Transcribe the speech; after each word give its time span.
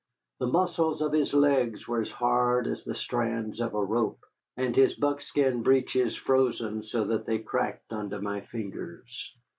The 0.39 0.47
muscles 0.47 0.99
of 1.03 1.11
his 1.11 1.31
legs 1.31 1.87
were 1.87 2.01
as 2.01 2.09
hard 2.09 2.65
as 2.65 2.83
the 2.83 2.95
strands 2.95 3.59
of 3.59 3.75
a 3.75 3.83
rope, 3.85 4.25
and 4.57 4.75
his 4.75 4.95
buckskin 4.95 5.61
breeches 5.61 6.15
frozen 6.15 6.81
so 6.81 7.03
that 7.03 7.27
they 7.27 7.37
cracked 7.37 7.93
under 7.93 8.19
my 8.19 8.41
fingers. 8.41 9.35